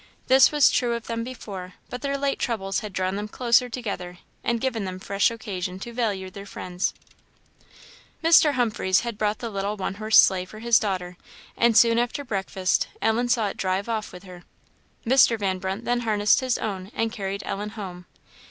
[0.25, 4.17] This was true of them before; but their late troubles had drawn them closer together,
[4.43, 6.95] and given them fresh occasion to value their friends.
[8.23, 8.53] Mr.
[8.53, 11.17] Humphreys had brought the little one horse sleigh for his daughter,
[11.55, 14.41] and, soon after breakfast, Ellen saw it drive off with her.
[15.05, 15.37] Mr.
[15.37, 18.07] Van Brunt then harnessed his own and carried Ellen home.